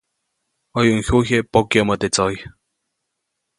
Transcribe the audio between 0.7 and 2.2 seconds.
ʼOyuʼuŋ jyuyje pokyäʼmä teʼ